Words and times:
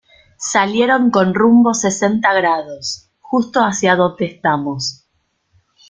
salieron 0.51 1.11
con 1.11 1.35
rumbo 1.35 1.75
sesenta 1.75 2.33
grados, 2.33 3.11
justo 3.19 3.59
hacia 3.59 3.95
donde 3.95 4.25
estamos. 4.25 5.05